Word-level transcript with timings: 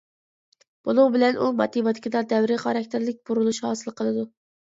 بۇنىڭ 0.87 1.11
بىلەن 1.15 1.37
ئۇ 1.41 1.49
ماتېماتىكىدا 1.59 2.23
دەۋرى 2.33 2.57
خاراكتېرلىك 2.63 3.19
بۇرۇلۇش 3.31 3.63
ھاسىل 3.67 3.95
قىلىدۇ. 4.01 4.27